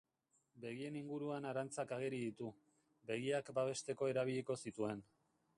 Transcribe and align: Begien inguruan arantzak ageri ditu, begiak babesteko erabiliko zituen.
Begien 0.63 0.95
inguruan 1.01 1.45
arantzak 1.49 1.93
ageri 1.99 2.23
ditu, 2.23 2.49
begiak 3.13 3.55
babesteko 3.59 4.13
erabiliko 4.15 4.61
zituen. 4.65 5.09